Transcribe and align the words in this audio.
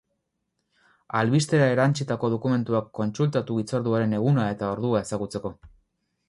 Albistera 1.19 1.67
erantsitako 1.73 2.31
dokumentuak 2.35 2.87
kontsultatu 3.01 3.59
hitzorduaren 3.61 4.17
eguna 4.23 4.49
eta 4.55 4.73
ordua 4.79 5.05
ezagutzeko. 5.09 5.55